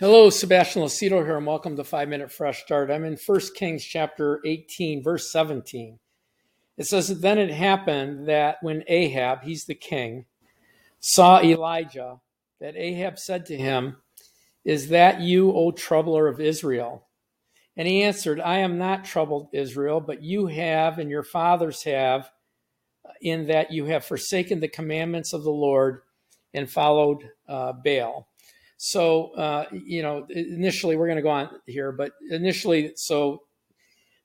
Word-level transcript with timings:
Hello, 0.00 0.30
Sebastian 0.30 0.80
Lacido 0.80 1.22
here, 1.22 1.36
and 1.36 1.46
welcome 1.46 1.76
to 1.76 1.84
Five 1.84 2.08
Minute 2.08 2.32
Fresh 2.32 2.62
Start. 2.62 2.90
I'm 2.90 3.04
in 3.04 3.18
1 3.18 3.40
Kings 3.54 3.84
chapter 3.84 4.40
18, 4.46 5.02
verse 5.02 5.30
17. 5.30 5.98
It 6.78 6.86
says, 6.86 7.20
Then 7.20 7.36
it 7.36 7.50
happened 7.50 8.26
that 8.26 8.56
when 8.62 8.82
Ahab, 8.88 9.42
he's 9.42 9.66
the 9.66 9.74
king, 9.74 10.24
saw 11.00 11.42
Elijah, 11.42 12.18
that 12.62 12.78
Ahab 12.78 13.18
said 13.18 13.44
to 13.44 13.58
him, 13.58 13.98
Is 14.64 14.88
that 14.88 15.20
you, 15.20 15.52
O 15.52 15.70
troubler 15.70 16.28
of 16.28 16.40
Israel? 16.40 17.06
And 17.76 17.86
he 17.86 18.02
answered, 18.02 18.40
I 18.40 18.60
am 18.60 18.78
not 18.78 19.04
troubled, 19.04 19.50
Israel, 19.52 20.00
but 20.00 20.22
you 20.22 20.46
have 20.46 20.98
and 20.98 21.10
your 21.10 21.24
fathers 21.24 21.82
have, 21.82 22.30
in 23.20 23.48
that 23.48 23.70
you 23.70 23.84
have 23.84 24.06
forsaken 24.06 24.60
the 24.60 24.68
commandments 24.68 25.34
of 25.34 25.42
the 25.42 25.50
Lord 25.50 26.00
and 26.54 26.70
followed 26.70 27.28
uh, 27.46 27.74
Baal. 27.74 28.29
So, 28.82 29.32
uh, 29.34 29.66
you 29.72 30.00
know, 30.00 30.26
initially, 30.30 30.96
we're 30.96 31.06
going 31.06 31.16
to 31.16 31.22
go 31.22 31.28
on 31.28 31.50
here, 31.66 31.92
but 31.92 32.12
initially, 32.30 32.92
so 32.96 33.42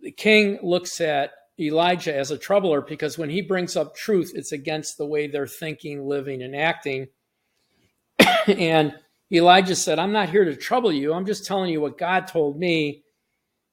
the 0.00 0.10
king 0.10 0.58
looks 0.60 1.00
at 1.00 1.30
Elijah 1.60 2.12
as 2.12 2.32
a 2.32 2.36
troubler 2.36 2.80
because 2.80 3.16
when 3.16 3.30
he 3.30 3.42
brings 3.42 3.76
up 3.76 3.94
truth, 3.94 4.32
it's 4.34 4.50
against 4.50 4.98
the 4.98 5.06
way 5.06 5.28
they're 5.28 5.46
thinking, 5.46 6.04
living, 6.04 6.42
and 6.42 6.56
acting. 6.56 7.06
and 8.48 8.92
Elijah 9.32 9.76
said, 9.76 10.00
I'm 10.00 10.10
not 10.10 10.30
here 10.30 10.44
to 10.44 10.56
trouble 10.56 10.90
you. 10.90 11.12
I'm 11.12 11.26
just 11.26 11.46
telling 11.46 11.70
you 11.70 11.80
what 11.80 11.96
God 11.96 12.26
told 12.26 12.58
me. 12.58 13.04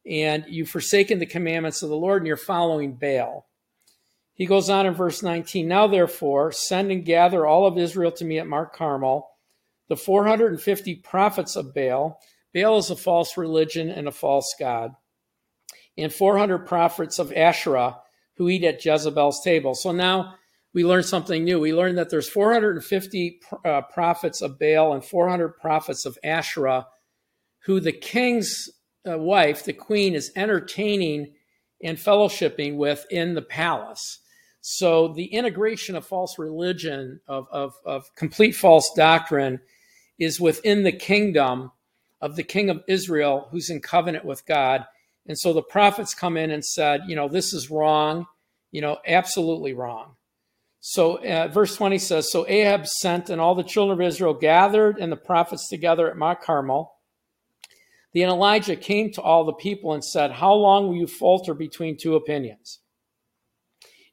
And 0.05 0.45
you've 0.47 0.69
forsaken 0.69 1.17
the 1.17 1.25
commandments 1.25 1.81
of 1.81 1.89
the 1.89 1.97
Lord 1.97 2.21
and 2.21 2.27
you're 2.27 2.37
following 2.37 2.93
Baal. 2.93 3.47
He 4.35 4.45
goes 4.45 4.69
on 4.69 4.85
in 4.85 4.93
verse 4.93 5.23
19 5.23 5.67
Now, 5.67 5.87
therefore, 5.87 6.51
send 6.51 6.91
and 6.91 7.03
gather 7.03 7.47
all 7.47 7.65
of 7.65 7.79
Israel 7.79 8.11
to 8.11 8.25
me 8.25 8.37
at 8.37 8.45
Mount 8.45 8.73
Carmel 8.73 9.27
the 9.89 9.97
450 9.97 10.95
prophets 10.95 11.55
of 11.55 11.73
Baal. 11.73 12.19
Baal 12.53 12.77
is 12.77 12.89
a 12.89 12.95
false 12.95 13.37
religion 13.37 13.89
and 13.89 14.07
a 14.07 14.11
false 14.11 14.53
god. 14.59 14.91
And 15.97 16.13
400 16.13 16.59
prophets 16.59 17.19
of 17.19 17.33
Asherah 17.33 17.97
who 18.35 18.49
eat 18.49 18.63
at 18.63 18.83
Jezebel's 18.83 19.43
table. 19.43 19.73
So 19.73 19.91
now 19.91 20.35
we 20.73 20.85
learn 20.85 21.03
something 21.03 21.43
new. 21.43 21.59
We 21.59 21.73
learn 21.73 21.95
that 21.95 22.09
there's 22.09 22.29
450 22.29 23.39
uh, 23.65 23.81
prophets 23.93 24.41
of 24.41 24.59
Baal 24.59 24.93
and 24.93 25.03
400 25.03 25.57
prophets 25.57 26.05
of 26.05 26.17
Asherah 26.23 26.87
who 27.65 27.79
the 27.79 27.91
king's 27.91 28.69
uh, 29.09 29.17
wife, 29.17 29.65
the 29.65 29.73
queen, 29.73 30.13
is 30.13 30.31
entertaining 30.35 31.33
and 31.83 31.97
fellowshipping 31.97 32.77
with 32.77 33.05
in 33.09 33.33
the 33.33 33.41
palace. 33.41 34.19
So 34.61 35.13
the 35.13 35.25
integration 35.25 35.95
of 35.95 36.05
false 36.05 36.37
religion, 36.37 37.21
of, 37.27 37.47
of, 37.51 37.73
of 37.85 38.13
complete 38.15 38.53
false 38.53 38.91
doctrine, 38.95 39.61
is 40.19 40.39
within 40.39 40.83
the 40.83 40.91
kingdom 40.91 41.71
of 42.21 42.35
the 42.35 42.43
king 42.43 42.69
of 42.69 42.83
Israel 42.87 43.47
who's 43.51 43.69
in 43.69 43.81
covenant 43.81 44.25
with 44.25 44.45
God. 44.45 44.85
And 45.27 45.37
so 45.37 45.53
the 45.53 45.61
prophets 45.61 46.13
come 46.13 46.37
in 46.37 46.51
and 46.51 46.63
said, 46.63 47.01
you 47.07 47.15
know, 47.15 47.27
this 47.27 47.53
is 47.53 47.69
wrong, 47.69 48.25
you 48.71 48.81
know, 48.81 48.97
absolutely 49.05 49.73
wrong. 49.73 50.15
So 50.79 51.17
uh, 51.17 51.47
verse 51.49 51.75
20 51.75 51.97
says, 51.97 52.31
So 52.31 52.47
Ahab 52.47 52.87
sent, 52.87 53.29
and 53.29 53.41
all 53.41 53.55
the 53.55 53.63
children 53.63 53.99
of 53.99 54.07
Israel 54.07 54.33
gathered 54.33 54.97
and 54.99 55.11
the 55.11 55.17
prophets 55.17 55.67
together 55.67 56.09
at 56.09 56.17
Mount 56.17 56.41
Carmel. 56.41 56.93
Then 58.13 58.29
Elijah 58.29 58.75
came 58.75 59.11
to 59.11 59.21
all 59.21 59.43
the 59.43 59.53
people 59.53 59.93
and 59.93 60.03
said, 60.03 60.31
How 60.31 60.53
long 60.53 60.87
will 60.87 60.95
you 60.95 61.07
falter 61.07 61.53
between 61.53 61.97
two 61.97 62.15
opinions? 62.15 62.79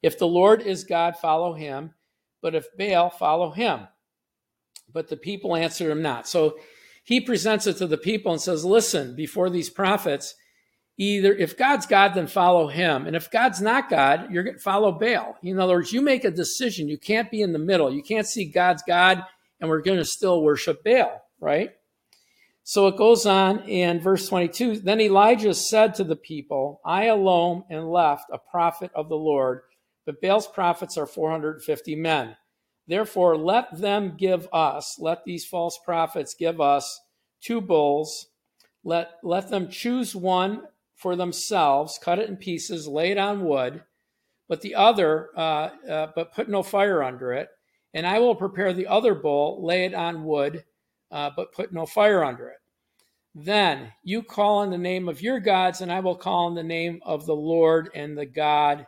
If 0.02 0.18
the 0.18 0.26
Lord 0.26 0.62
is 0.62 0.84
God, 0.84 1.16
follow 1.16 1.54
him, 1.54 1.94
but 2.42 2.54
if 2.54 2.66
Baal, 2.76 3.08
follow 3.08 3.50
him. 3.50 3.86
But 4.92 5.08
the 5.08 5.16
people 5.16 5.56
answered 5.56 5.90
him 5.90 6.02
not. 6.02 6.28
So 6.28 6.56
he 7.02 7.20
presents 7.20 7.66
it 7.66 7.76
to 7.78 7.86
the 7.86 7.98
people 7.98 8.32
and 8.32 8.40
says, 8.40 8.64
Listen, 8.64 9.16
before 9.16 9.50
these 9.50 9.70
prophets, 9.70 10.34
either 10.96 11.34
if 11.34 11.56
God's 11.56 11.86
God, 11.86 12.14
then 12.14 12.26
follow 12.26 12.68
him. 12.68 13.06
And 13.06 13.16
if 13.16 13.30
God's 13.30 13.60
not 13.60 13.90
God, 13.90 14.30
you're 14.30 14.44
going 14.44 14.56
to 14.56 14.62
follow 14.62 14.92
Baal. 14.92 15.36
In 15.42 15.58
other 15.58 15.74
words, 15.74 15.92
you 15.92 16.00
make 16.00 16.24
a 16.24 16.30
decision. 16.30 16.88
You 16.88 16.98
can't 16.98 17.30
be 17.30 17.42
in 17.42 17.52
the 17.52 17.58
middle. 17.58 17.92
You 17.92 18.02
can't 18.02 18.26
see 18.26 18.44
God's 18.44 18.82
God 18.86 19.24
and 19.60 19.70
we're 19.70 19.80
going 19.80 19.98
to 19.98 20.04
still 20.04 20.42
worship 20.42 20.84
Baal, 20.84 21.22
right? 21.40 21.70
So 22.64 22.86
it 22.86 22.98
goes 22.98 23.24
on 23.24 23.60
in 23.68 24.00
verse 24.00 24.28
22 24.28 24.80
Then 24.80 25.00
Elijah 25.00 25.54
said 25.54 25.94
to 25.94 26.04
the 26.04 26.16
people, 26.16 26.82
I 26.84 27.04
alone 27.04 27.64
am 27.70 27.88
left 27.88 28.24
a 28.30 28.38
prophet 28.38 28.90
of 28.94 29.08
the 29.08 29.16
Lord, 29.16 29.62
but 30.06 30.20
Baal's 30.20 30.46
prophets 30.46 30.98
are 30.98 31.06
450 31.06 31.96
men. 31.96 32.36
Therefore, 32.86 33.36
let 33.36 33.78
them 33.78 34.14
give 34.16 34.48
us, 34.52 34.98
let 34.98 35.24
these 35.24 35.44
false 35.44 35.78
prophets 35.84 36.34
give 36.34 36.60
us 36.60 37.00
two 37.40 37.60
bulls. 37.60 38.26
Let, 38.84 39.12
let 39.22 39.48
them 39.48 39.70
choose 39.70 40.14
one 40.14 40.62
for 40.94 41.16
themselves, 41.16 41.98
cut 42.02 42.18
it 42.18 42.28
in 42.28 42.36
pieces, 42.36 42.86
lay 42.86 43.10
it 43.10 43.18
on 43.18 43.44
wood, 43.44 43.82
but 44.48 44.60
the 44.60 44.74
other, 44.74 45.30
uh, 45.36 45.70
uh, 45.88 46.12
but 46.14 46.34
put 46.34 46.48
no 46.48 46.62
fire 46.62 47.02
under 47.02 47.32
it. 47.32 47.48
And 47.94 48.06
I 48.06 48.18
will 48.18 48.34
prepare 48.34 48.72
the 48.72 48.86
other 48.86 49.14
bull, 49.14 49.64
lay 49.64 49.84
it 49.84 49.94
on 49.94 50.24
wood, 50.24 50.64
uh, 51.10 51.30
but 51.34 51.52
put 51.52 51.72
no 51.72 51.86
fire 51.86 52.22
under 52.24 52.48
it. 52.48 52.58
Then 53.34 53.92
you 54.02 54.22
call 54.22 54.58
on 54.58 54.70
the 54.70 54.78
name 54.78 55.08
of 55.08 55.22
your 55.22 55.40
gods, 55.40 55.80
and 55.80 55.90
I 55.90 56.00
will 56.00 56.16
call 56.16 56.46
on 56.46 56.54
the 56.54 56.62
name 56.62 57.00
of 57.04 57.26
the 57.26 57.34
Lord 57.34 57.90
and 57.94 58.16
the 58.16 58.26
God 58.26 58.86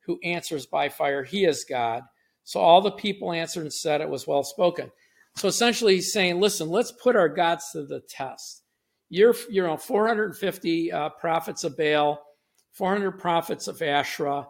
who 0.00 0.20
answers 0.22 0.66
by 0.66 0.88
fire. 0.88 1.24
He 1.24 1.44
is 1.44 1.64
God. 1.64 2.02
So 2.46 2.60
all 2.60 2.80
the 2.80 2.92
people 2.92 3.32
answered 3.32 3.62
and 3.62 3.72
said 3.72 4.00
it 4.00 4.08
was 4.08 4.28
well 4.28 4.44
spoken. 4.44 4.92
So 5.34 5.48
essentially, 5.48 5.96
he's 5.96 6.12
saying, 6.12 6.40
listen, 6.40 6.68
let's 6.70 6.92
put 6.92 7.16
our 7.16 7.28
gods 7.28 7.72
to 7.72 7.84
the 7.84 8.00
test. 8.08 8.62
You're, 9.10 9.34
you 9.50 9.62
know, 9.64 9.76
450 9.76 10.92
uh, 10.92 11.08
prophets 11.10 11.64
of 11.64 11.76
Baal, 11.76 12.22
400 12.72 13.18
prophets 13.18 13.66
of 13.66 13.82
Asherah. 13.82 14.46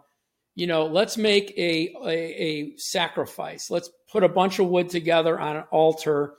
You 0.53 0.67
know, 0.67 0.85
let's 0.85 1.17
make 1.17 1.51
a, 1.57 1.91
a, 2.05 2.09
a 2.09 2.77
sacrifice. 2.77 3.71
Let's 3.71 3.89
put 4.11 4.23
a 4.23 4.29
bunch 4.29 4.59
of 4.59 4.67
wood 4.67 4.89
together 4.89 5.39
on 5.39 5.57
an 5.57 5.65
altar. 5.71 6.35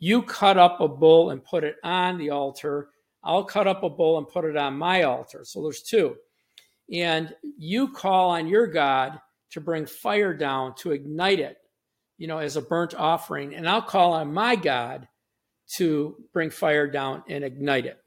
You 0.00 0.22
cut 0.22 0.58
up 0.58 0.80
a 0.80 0.88
bull 0.88 1.30
and 1.30 1.42
put 1.42 1.62
it 1.62 1.76
on 1.84 2.18
the 2.18 2.30
altar. 2.30 2.88
I'll 3.22 3.44
cut 3.44 3.68
up 3.68 3.84
a 3.84 3.90
bull 3.90 4.18
and 4.18 4.26
put 4.26 4.44
it 4.44 4.56
on 4.56 4.76
my 4.76 5.04
altar. 5.04 5.44
So 5.44 5.62
there's 5.62 5.82
two. 5.82 6.16
And 6.92 7.32
you 7.56 7.92
call 7.92 8.30
on 8.30 8.48
your 8.48 8.66
God 8.66 9.20
to 9.52 9.60
bring 9.60 9.86
fire 9.86 10.34
down 10.34 10.74
to 10.76 10.92
ignite 10.92 11.40
it, 11.40 11.56
you 12.18 12.26
know, 12.26 12.38
as 12.38 12.56
a 12.56 12.62
burnt 12.62 12.94
offering. 12.94 13.54
And 13.54 13.68
I'll 13.68 13.82
call 13.82 14.12
on 14.12 14.32
my 14.32 14.56
God 14.56 15.08
to 15.76 16.16
bring 16.32 16.50
fire 16.50 16.86
down 16.86 17.22
and 17.28 17.44
ignite 17.44 17.86
it. 17.86 17.98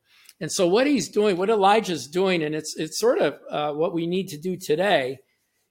And 0.42 0.52
so 0.52 0.68
what 0.68 0.88
he's 0.88 1.10
doing, 1.10 1.38
what 1.38 1.50
Elijah's 1.50 2.08
doing, 2.08 2.44
and 2.44 2.56
it's 2.56 2.76
it's 2.78 3.00
sort 3.00 3.20
of 3.20 3.40
uh, 3.50 3.74
what 3.74 3.94
we 3.94 4.08
need 4.08 4.28
to 4.30 4.38
do 4.38 4.56
today, 4.56 5.20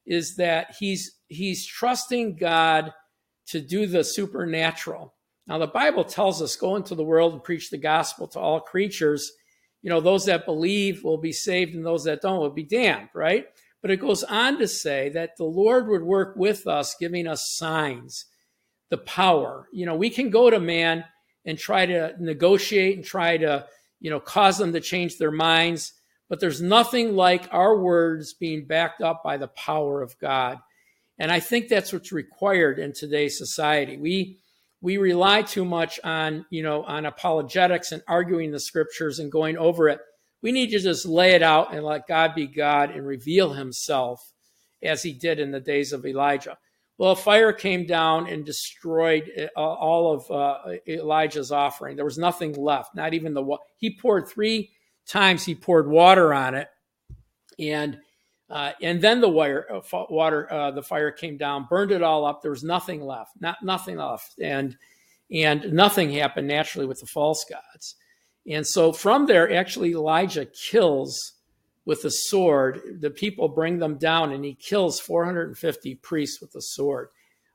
is 0.06 0.36
that 0.36 0.74
he's 0.78 1.16
he's 1.28 1.66
trusting 1.66 2.36
God 2.36 2.92
to 3.48 3.60
do 3.60 3.86
the 3.86 4.04
supernatural. 4.04 5.14
Now 5.46 5.56
the 5.56 5.66
Bible 5.66 6.04
tells 6.04 6.42
us, 6.42 6.56
go 6.56 6.76
into 6.76 6.94
the 6.94 7.04
world 7.04 7.32
and 7.32 7.42
preach 7.42 7.70
the 7.70 7.78
gospel 7.78 8.28
to 8.28 8.38
all 8.38 8.60
creatures. 8.60 9.32
You 9.80 9.88
know, 9.88 10.00
those 10.00 10.26
that 10.26 10.44
believe 10.44 11.02
will 11.02 11.18
be 11.18 11.32
saved, 11.32 11.74
and 11.74 11.86
those 11.86 12.04
that 12.04 12.20
don't 12.20 12.40
will 12.40 12.50
be 12.50 12.64
damned, 12.64 13.08
right? 13.14 13.46
But 13.80 13.90
it 13.90 14.00
goes 14.00 14.24
on 14.24 14.58
to 14.58 14.66
say 14.66 15.08
that 15.10 15.36
the 15.36 15.44
Lord 15.44 15.88
would 15.88 16.02
work 16.02 16.34
with 16.36 16.66
us, 16.66 16.96
giving 16.98 17.26
us 17.26 17.54
signs, 17.56 18.26
the 18.90 18.98
power. 18.98 19.68
You 19.72 19.86
know, 19.86 19.94
we 19.94 20.10
can 20.10 20.30
go 20.30 20.50
to 20.50 20.58
man 20.58 21.04
and 21.44 21.58
try 21.58 21.86
to 21.86 22.14
negotiate 22.18 22.96
and 22.96 23.04
try 23.04 23.36
to, 23.36 23.66
you 24.00 24.10
know, 24.10 24.20
cause 24.20 24.58
them 24.58 24.72
to 24.72 24.80
change 24.80 25.16
their 25.16 25.30
minds. 25.30 25.92
But 26.28 26.40
there's 26.40 26.60
nothing 26.60 27.14
like 27.14 27.48
our 27.52 27.78
words 27.78 28.34
being 28.34 28.66
backed 28.66 29.00
up 29.00 29.22
by 29.22 29.36
the 29.36 29.48
power 29.48 30.02
of 30.02 30.18
God. 30.18 30.58
And 31.18 31.32
I 31.32 31.40
think 31.40 31.68
that's 31.68 31.92
what's 31.92 32.12
required 32.12 32.78
in 32.78 32.92
today's 32.92 33.38
society. 33.38 33.96
We 33.96 34.38
we 34.80 34.96
rely 34.96 35.42
too 35.42 35.64
much 35.64 35.98
on, 36.04 36.46
you 36.50 36.62
know, 36.62 36.84
on 36.84 37.04
apologetics 37.04 37.90
and 37.90 38.02
arguing 38.06 38.52
the 38.52 38.60
scriptures 38.60 39.19
and 39.19 39.32
going 39.32 39.58
over 39.58 39.88
it 39.88 39.98
we 40.43 40.52
need 40.52 40.70
to 40.70 40.79
just 40.79 41.06
lay 41.06 41.32
it 41.32 41.43
out 41.43 41.75
and 41.75 41.85
let 41.85 42.06
God 42.06 42.35
be 42.35 42.46
God 42.46 42.90
and 42.90 43.06
reveal 43.06 43.52
himself 43.52 44.32
as 44.82 45.02
he 45.02 45.12
did 45.12 45.40
in 45.40 45.50
the 45.50 45.61
days 45.61 45.93
of 45.93 46.06
Elijah. 46.06 46.56
Well, 46.99 47.12
a 47.12 47.17
fire 47.17 47.52
came 47.52 47.87
down 47.87 48.26
and 48.26 48.44
destroyed 48.44 49.31
uh, 49.56 49.61
all 49.61 50.14
of 50.14 50.31
uh, 50.31 50.79
Elijah's 50.88 51.52
offering. 51.52 51.94
There 51.94 52.05
was 52.05 52.19
nothing 52.19 52.55
left, 52.55 52.94
not 52.94 53.14
even 53.14 53.35
the 53.35 53.43
water. 53.43 53.62
He 53.76 53.96
poured 53.96 54.29
three 54.29 54.70
times, 55.06 55.44
he 55.44 55.55
poured 55.55 55.88
water 55.88 56.35
on 56.35 56.55
it. 56.55 56.69
And 57.58 57.99
uh, 58.50 58.73
and 58.81 59.02
then 59.02 59.20
the 59.20 59.29
wire, 59.29 59.67
uh, 59.70 60.05
water, 60.08 60.50
uh, 60.50 60.70
the 60.70 60.82
fire 60.82 61.11
came 61.11 61.37
down, 61.37 61.67
burned 61.69 61.93
it 61.93 62.02
all 62.02 62.25
up. 62.25 62.41
There 62.41 62.50
was 62.50 62.64
nothing 62.64 63.02
left, 63.02 63.32
not 63.41 63.58
nothing 63.62 63.96
left, 63.96 64.41
and 64.41 64.76
and 65.31 65.70
nothing 65.73 66.11
happened 66.11 66.49
naturally 66.49 66.87
with 66.87 67.00
the 67.00 67.06
false 67.06 67.44
gods. 67.44 67.96
And 68.48 68.66
so 68.66 68.92
from 68.92 69.26
there, 69.26 69.52
actually, 69.52 69.92
Elijah 69.92 70.46
kills 70.46 71.34
with 71.84 72.04
a 72.04 72.10
sword. 72.10 72.98
The 73.00 73.10
people 73.10 73.48
bring 73.48 73.78
them 73.78 73.98
down, 73.98 74.32
and 74.32 74.44
he 74.44 74.54
kills 74.54 75.00
450 75.00 75.96
priests 75.96 76.40
with 76.40 76.54
a 76.54 76.62
sword, 76.62 77.08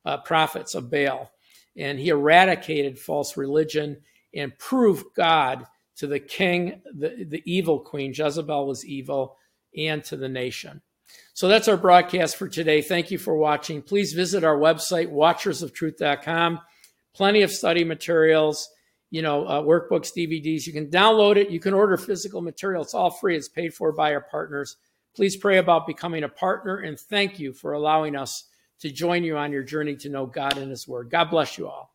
uh, 0.06 0.18
prophets 0.18 0.76
of 0.76 0.92
Baal. 0.92 1.32
And 1.76 2.00
he 2.00 2.10
eradicated 2.10 3.00
false 3.00 3.36
religion 3.36 3.98
and 4.36 4.58
prove 4.60 5.04
God 5.16 5.66
to 5.98 6.08
the 6.08 6.20
king, 6.20 6.82
the, 6.94 7.26
the 7.28 7.44
evil 7.46 7.80
queen. 7.80 8.14
Jezebel 8.16 8.68
was 8.68 8.86
evil, 8.86 9.38
and 9.76 10.04
to 10.06 10.18
the 10.18 10.30
nation. 10.30 10.82
So 11.34 11.48
that's 11.48 11.68
our 11.68 11.78
broadcast 11.78 12.36
for 12.36 12.48
today. 12.48 12.82
Thank 12.82 13.12
you 13.12 13.18
for 13.18 13.36
watching. 13.36 13.82
Please 13.82 14.14
visit 14.14 14.44
our 14.44 14.58
website, 14.58 15.12
watchersoftruth.com. 15.12 16.60
Plenty 17.14 17.42
of 17.42 17.52
study 17.52 17.84
materials, 17.84 18.70
you 19.14 19.22
know, 19.22 19.46
uh, 19.46 19.62
workbooks, 19.62 20.12
DVDs. 20.12 20.66
You 20.66 20.74
can 20.74 20.88
download 20.88 21.36
it. 21.36 21.52
You 21.52 21.60
can 21.60 21.76
order 21.76 21.98
physical 21.98 22.42
material. 22.42 22.82
It's 22.82 22.96
all 22.96 23.12
free. 23.12 23.38
It's 23.38 23.48
paid 23.48 23.72
for 23.72 23.92
by 23.92 24.12
our 24.12 24.22
partners. 24.22 24.78
Please 25.16 25.38
pray 25.38 25.60
about 25.60 25.86
becoming 25.86 26.24
a 26.24 26.30
partner 26.30 26.78
and 26.78 27.00
thank 27.00 27.38
you 27.40 27.54
for 27.54 27.74
allowing 27.74 28.16
us 28.16 28.46
to 28.80 28.90
join 28.90 29.24
you 29.24 29.38
on 29.38 29.52
your 29.52 29.62
journey 29.62 29.96
to 29.98 30.10
know 30.10 30.26
God 30.26 30.58
and 30.58 30.72
His 30.72 30.88
Word. 30.88 31.12
God 31.12 31.26
bless 31.26 31.60
you 31.60 31.68
all. 31.68 31.92